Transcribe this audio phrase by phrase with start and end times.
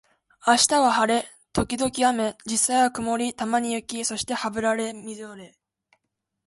[0.47, 5.55] 明日は晴れ、時々雨、実際は曇り、たまに雪、そしてハブられるみぞれ